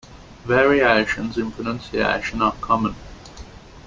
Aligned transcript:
Variations 0.45 1.37
in 1.37 1.51
pronunciation 1.51 2.41
are 2.41 2.53
common. 2.53 2.95